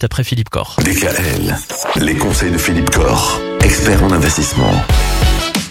[0.00, 0.76] D'après Philippe Corr.
[0.84, 1.56] DKL,
[1.96, 4.70] les conseils de Philippe Corr, expert en investissement.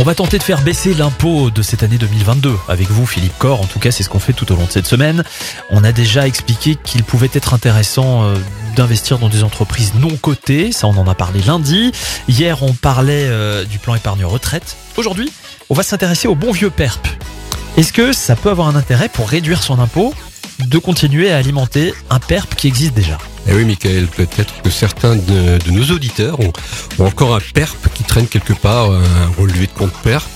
[0.00, 3.60] On va tenter de faire baisser l'impôt de cette année 2022 avec vous, Philippe Corr.
[3.60, 5.22] En tout cas, c'est ce qu'on fait tout au long de cette semaine.
[5.70, 8.34] On a déjà expliqué qu'il pouvait être intéressant euh,
[8.74, 10.72] d'investir dans des entreprises non cotées.
[10.72, 11.92] Ça, on en a parlé lundi.
[12.26, 14.76] Hier, on parlait euh, du plan épargne retraite.
[14.96, 15.32] Aujourd'hui,
[15.70, 17.06] on va s'intéresser au bon vieux PERP.
[17.76, 20.12] Est-ce que ça peut avoir un intérêt pour réduire son impôt?
[20.58, 23.18] De continuer à alimenter un PERP qui existe déjà
[23.50, 26.52] eh oui, Michael, peut-être que certains de, nos auditeurs ont,
[26.98, 30.28] encore un PERP qui traîne quelque part, un relevé de compte PERP.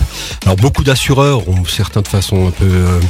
[0.47, 3.01] Alors beaucoup d'assureurs ont certains de façon un peu, euh,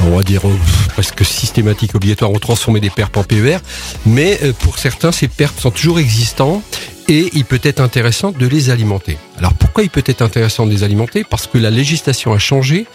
[0.00, 0.58] on va dire euh,
[0.88, 3.58] presque systématique, obligatoire, ont transformé des PERP en PER,
[4.06, 6.60] mais euh, pour certains, ces PERP sont toujours existants
[7.06, 9.18] et il peut être intéressant de les alimenter.
[9.38, 11.22] Alors pourquoi il peut être intéressant de les alimenter?
[11.22, 12.86] Parce que la législation a changé.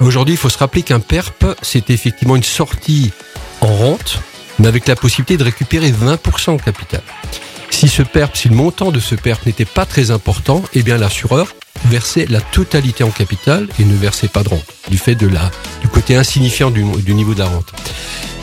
[0.00, 3.12] Aujourd'hui, il faut se rappeler qu'un PERP, c'est effectivement une sortie
[3.60, 4.20] en rente
[4.60, 7.02] mais avec la possibilité de récupérer 20% en capital.
[7.70, 10.98] Si ce PERP, si le montant de ce PERP n'était pas très important, eh bien
[10.98, 11.54] l'assureur
[11.86, 15.50] versait la totalité en capital et ne versait pas de rente, du fait de la,
[15.80, 17.72] du côté insignifiant du, niveau de la rente.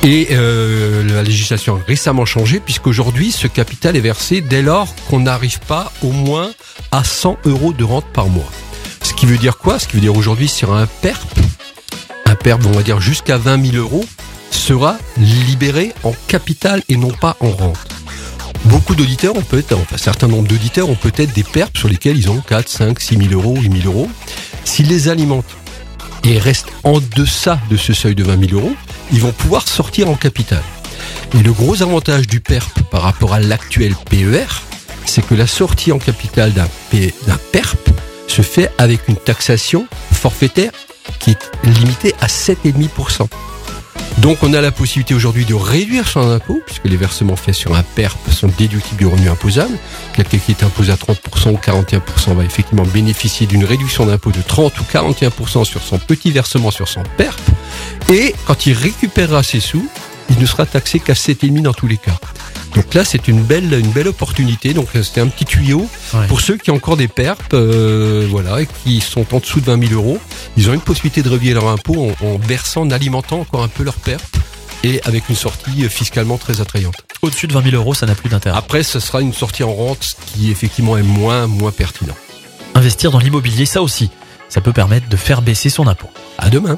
[0.04, 5.20] Et euh, la législation a récemment changé puisqu'aujourd'hui ce capital est versé dès lors qu'on
[5.20, 6.52] n'arrive pas au moins
[6.92, 8.50] à 100 euros de rente par mois.
[9.04, 9.78] Ce qui veut dire quoi?
[9.78, 11.28] Ce qui veut dire aujourd'hui sur un PERP,
[12.54, 14.06] on va dire jusqu'à 20 000 euros,
[14.52, 17.78] sera libéré en capital et non pas en rente.
[18.66, 22.18] Beaucoup d'auditeurs ont peut-être, enfin, un certain nombre d'auditeurs ont peut-être des pertes sur lesquelles
[22.18, 24.10] ils ont 4, 5, 6 000 euros, 8 000 euros.
[24.64, 25.46] S'ils les alimentent
[26.24, 28.76] et restent en deçà de ce seuil de 20 000 euros,
[29.12, 30.64] ils vont pouvoir sortir en capital.
[31.38, 34.48] Et le gros avantage du PERP par rapport à l'actuel PER,
[35.06, 37.90] c'est que la sortie en capital d'un PERP
[38.28, 40.72] se fait avec une taxation forfaitaire
[41.20, 43.28] qui est limitée à 7,5%.
[44.20, 47.76] Donc on a la possibilité aujourd'hui de réduire son impôt, puisque les versements faits sur
[47.76, 49.78] un PERP sont déductibles du revenu imposable.
[50.14, 54.42] Quelqu'un qui est imposé à 30% ou 41% va effectivement bénéficier d'une réduction d'impôt de
[54.42, 57.40] 30 ou 41% sur son petit versement sur son PERP.
[58.12, 59.88] Et quand il récupérera ses sous,
[60.32, 62.20] il ne sera taxé qu'à 7,5% dans tous les cas.
[62.78, 64.76] Donc là, c'est une belle, une belle opportunité.
[64.76, 65.90] Donc c'était un petit tuyau
[66.28, 69.66] pour ceux qui ont encore des pertes, euh, voilà, et qui sont en dessous de
[69.66, 70.20] 20 000 euros.
[70.58, 73.68] Ils ont une possibilité de revier leur impôt en, en versant, en alimentant encore un
[73.68, 74.38] peu leurs pertes
[74.84, 76.94] et avec une sortie fiscalement très attrayante.
[77.24, 78.56] Au-dessus de 20 000 euros, ça n'a plus d'intérêt.
[78.56, 82.16] Après, ce sera une sortie en rente qui effectivement est moins, moins pertinent.
[82.76, 84.12] Investir dans l'immobilier, ça aussi,
[84.50, 86.12] ça peut permettre de faire baisser son impôt.
[86.38, 86.78] À demain.